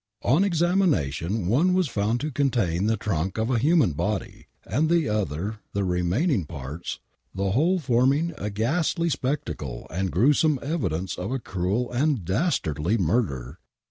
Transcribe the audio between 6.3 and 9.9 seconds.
parts, the whole forming a ghastly spectacle